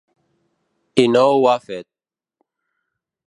I 1.03 1.05
no 1.11 1.21
ho 1.35 1.45
ha 1.51 1.55
fet. 1.67 1.87